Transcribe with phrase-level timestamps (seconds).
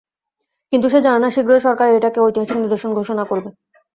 [0.73, 3.49] কিন্তু সে জানেনা, শীঘ্রই সরকার এইটাকে, ঐতিহাসিক নিদর্শন ঘোষণা করবে।